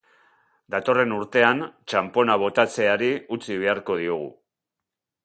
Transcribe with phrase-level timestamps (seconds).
[0.75, 1.61] Datorren urtean,
[1.93, 4.29] txanpona botatzeari utzi beharko diogu.